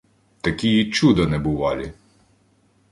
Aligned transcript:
Такії 0.41 0.91
чуда 0.91 1.25
небувалі 1.27 1.93